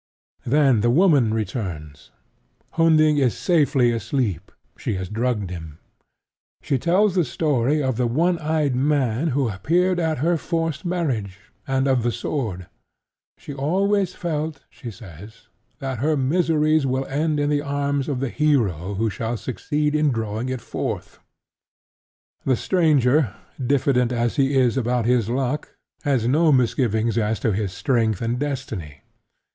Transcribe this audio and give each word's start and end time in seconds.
Then 0.47 0.81
the 0.81 0.89
woman 0.89 1.31
returns. 1.31 2.09
Hunding 2.71 3.17
is 3.19 3.37
safely 3.37 3.91
asleep: 3.91 4.51
she 4.75 4.95
has 4.95 5.07
drugged 5.07 5.51
him. 5.51 5.77
She 6.63 6.79
tells 6.79 7.13
the 7.13 7.23
story 7.23 7.83
of 7.83 7.97
the 7.97 8.07
one 8.07 8.39
eyed 8.39 8.75
man 8.75 9.27
who 9.27 9.47
appeared 9.47 9.99
at 9.99 10.17
her 10.17 10.37
forced 10.37 10.85
marriage, 10.85 11.37
and 11.67 11.87
of 11.87 12.01
the 12.01 12.11
sword. 12.11 12.65
She 13.37 13.51
has 13.51 13.59
always 13.59 14.15
felt, 14.15 14.63
she 14.71 14.89
says, 14.89 15.49
that 15.77 15.99
her 15.99 16.17
miseries 16.17 16.83
will 16.87 17.05
end 17.05 17.39
in 17.39 17.51
the 17.51 17.61
arms 17.61 18.09
of 18.09 18.19
the 18.21 18.29
hero 18.29 18.95
who 18.95 19.11
shall 19.11 19.37
succeed 19.37 19.93
in 19.93 20.09
drawing 20.09 20.49
it 20.49 20.61
forth. 20.61 21.19
The 22.43 22.55
stranger, 22.55 23.35
diffident 23.63 24.11
as 24.11 24.37
he 24.37 24.55
is 24.55 24.77
about 24.77 25.05
his 25.05 25.29
luck, 25.29 25.77
has 26.01 26.27
no 26.27 26.51
misgivings 26.51 27.19
as 27.19 27.39
to 27.41 27.51
his 27.53 27.71
strength 27.71 28.19
and 28.19 28.39
destiny. 28.39 29.03